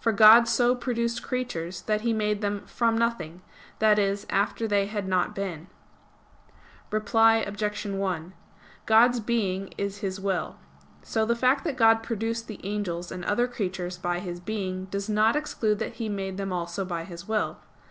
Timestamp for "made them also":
16.08-16.86